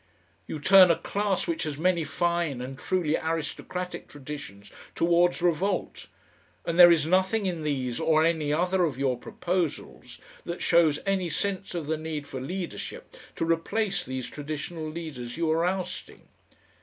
[0.47, 6.07] You turn a class which has many fine and truly aristocratic traditions towards revolt,
[6.65, 11.29] and there is nothing in these or any other of your proposals that shows any
[11.29, 16.27] sense of the need for leadership to replace these traditional leaders you are ousting.